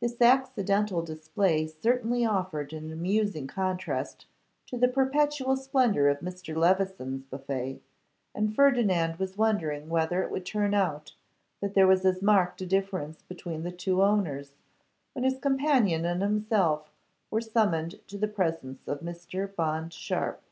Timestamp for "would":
10.30-10.46